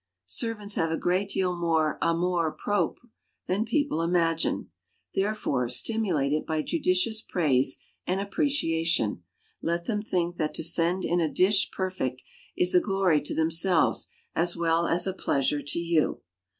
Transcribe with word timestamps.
Servants 0.25 0.73
have 0.73 0.89
a 0.89 0.97
great 0.97 1.29
deal 1.29 1.55
more 1.55 1.99
amour 2.01 2.51
propre 2.57 3.07
than 3.45 3.65
people 3.65 4.01
imagine; 4.01 4.71
therefore, 5.13 5.69
stimulate 5.69 6.33
it 6.33 6.43
by 6.47 6.63
judicious 6.63 7.21
praise 7.21 7.77
and 8.07 8.19
appreciation; 8.19 9.21
let 9.61 9.85
them 9.85 10.01
think 10.01 10.37
that 10.37 10.55
to 10.55 10.63
send 10.63 11.05
in 11.05 11.19
a 11.21 11.31
dish 11.31 11.69
perfect, 11.69 12.23
is 12.57 12.73
a 12.73 12.79
glory 12.81 13.21
to 13.21 13.35
themselves 13.35 14.07
as 14.33 14.57
well 14.57 14.87
as 14.87 15.05
a 15.05 15.13
pleasure 15.13 15.61
to 15.61 15.77
you. 15.77 16.19